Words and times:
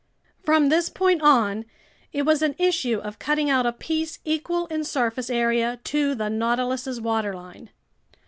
From 0.41 0.69
this 0.69 0.89
point 0.89 1.21
on, 1.21 1.63
it 2.11 2.23
was 2.23 2.41
an 2.41 2.55
issue 2.57 2.97
of 3.03 3.19
cutting 3.19 3.51
out 3.51 3.67
a 3.67 3.71
piece 3.71 4.17
equal 4.25 4.65
in 4.65 4.83
surface 4.83 5.29
area 5.29 5.79
to 5.83 6.15
the 6.15 6.27
Nautilus's 6.27 6.99
waterline. 6.99 7.69